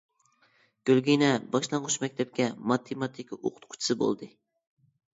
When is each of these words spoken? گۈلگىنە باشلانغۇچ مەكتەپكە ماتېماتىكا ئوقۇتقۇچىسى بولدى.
گۈلگىنە 0.89 1.29
باشلانغۇچ 1.57 1.99
مەكتەپكە 2.05 2.49
ماتېماتىكا 2.73 3.41
ئوقۇتقۇچىسى 3.45 4.01
بولدى. 4.05 4.35